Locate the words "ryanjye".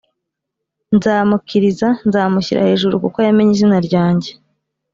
3.87-4.29